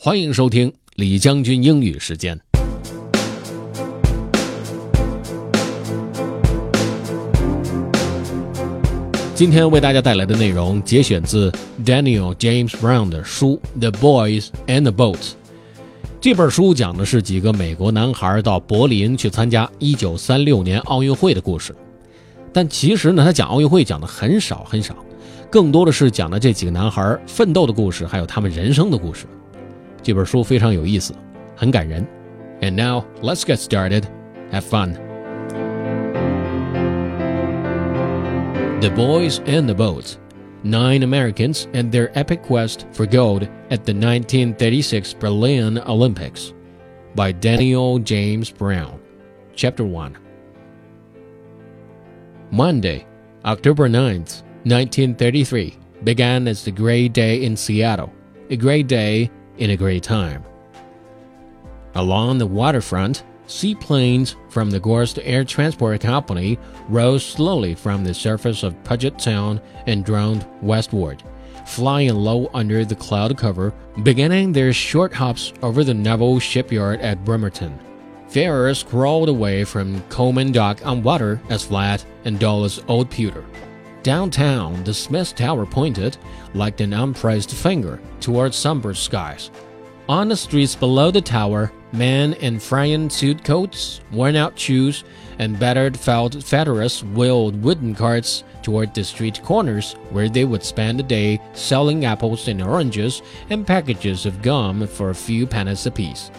[0.00, 2.40] 欢迎收听李将军英语时间。
[9.34, 11.52] 今天为大家带来的内容节选自
[11.84, 15.16] Daniel James Brown 的书《The Boys and the Boat》。
[16.20, 21.74] 这本书讲的是几个美国男孩到柏林去参加1936年奥运会的故事。
[22.52, 24.94] 但其实呢，他讲奥运会讲的很少很少，
[25.50, 29.26] 更多的是讲的这几个男孩奋斗的故事，还有他们人生的故事。
[30.08, 31.14] 这本书非常有意思，
[31.54, 32.02] 很感人。
[32.62, 34.04] And now let's get started.
[34.50, 34.94] Have fun.
[38.80, 40.16] The Boys in the Boats
[40.64, 46.54] Nine Americans and Their Epic Quest for Gold at the 1936 Berlin Olympics
[47.14, 48.98] by Daniel James Brown.
[49.54, 50.16] Chapter 1
[52.50, 53.06] Monday,
[53.44, 58.10] October 9th, 1933, began as the gray day in Seattle,
[58.48, 60.44] a gray day in a great time.
[61.94, 68.62] Along the waterfront, seaplanes from the Gorst Air Transport Company rose slowly from the surface
[68.62, 71.22] of Puget Sound and droned westward,
[71.66, 77.24] flying low under the cloud cover, beginning their short hops over the naval shipyard at
[77.24, 77.78] Bremerton.
[78.28, 83.44] Farers crawled away from Colman Dock on water as flat and dull as old pewter.
[84.02, 86.16] Downtown, the Smith Tower pointed,
[86.54, 89.50] like an unpraised finger, toward somber skies.
[90.08, 95.04] On the streets below the tower, men in Fryan suit coats, worn out shoes,
[95.38, 100.98] and battered felt feathers wheeled wooden carts toward the street corners where they would spend
[100.98, 106.30] the day selling apples and oranges and packages of gum for a few pennies apiece.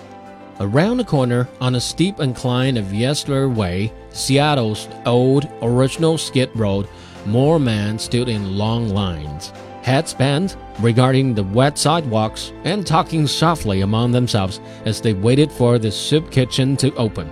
[0.60, 6.88] Around the corner, on a steep incline of Yesler Way, Seattle's old original skid road,
[7.26, 13.82] more men stood in long lines, heads bent, regarding the wet sidewalks and talking softly
[13.82, 17.32] among themselves as they waited for the soup kitchen to open.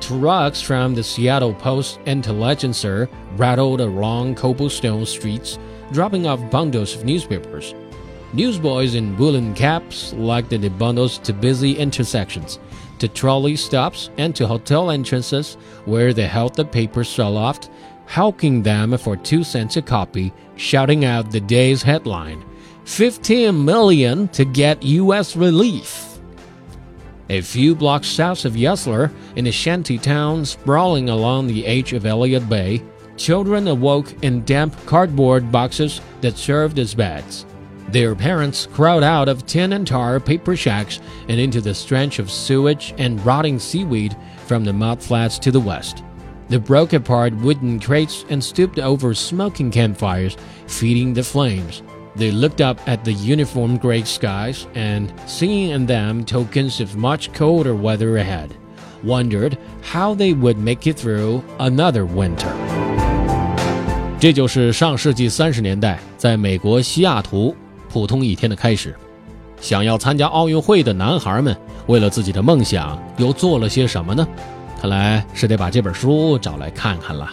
[0.00, 5.58] Trucks from the Seattle Post-Intelligencer rattled along cobblestone streets,
[5.92, 7.74] dropping off bundles of newspapers.
[8.32, 12.58] Newsboys in woolen caps lugged the bundles to busy intersections,
[12.98, 17.70] to trolley stops, and to hotel entrances where they held the papers aloft,
[18.06, 22.44] hawking them for two cents a copy, shouting out the day's headline
[22.84, 25.34] 15 million to get U.S.
[25.36, 26.18] relief.
[27.28, 32.06] A few blocks south of Yesler, in a shanty town sprawling along the edge of
[32.06, 32.80] Elliott Bay,
[33.16, 37.44] children awoke in damp cardboard boxes that served as beds.
[37.88, 42.30] Their parents crowd out of tin and tar paper shacks and into the stench of
[42.30, 46.04] sewage and rotting seaweed from the mud flats to the west.
[46.49, 50.35] They broke apart wooden crates and stooped over smoking campfires,
[50.67, 51.81] feeding the flames.
[52.17, 57.31] They looked up at the uniform gray skies and, seeing in them tokens of much
[57.33, 58.49] colder weather ahead,
[59.01, 62.51] wondered how they would make it through another winter.
[64.19, 67.55] 这就是上世纪三十年代在美国西雅图
[67.89, 68.93] 普通一天的开始。
[69.61, 71.55] 想要参加奥运会的男孩们，
[71.87, 74.27] 为了自己的梦想，又做了些什么呢？
[74.80, 77.30] 看来是得把这本书找来看看了。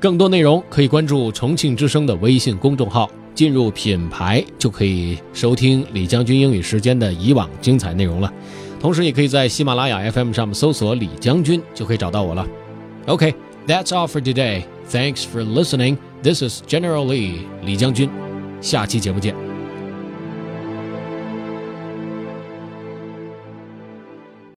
[0.00, 8.32] 更多内容可以关注重庆之声的微信公众号，进入品牌就可以收听李将军英语时间的以往精彩内容了。
[8.80, 12.44] 同时，也可以在喜马拉雅 FM 上面搜索“李将军”就可以找到我了。
[13.06, 14.64] OK，that's all for today.
[14.90, 15.96] Thanks for listening.
[16.22, 18.10] This is General Lee 李将军。
[18.60, 19.51] 下期节目见。